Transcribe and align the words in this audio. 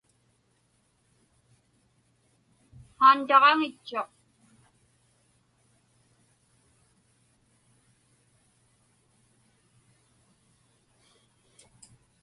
Haantaġaŋitchuq. 2.99 4.11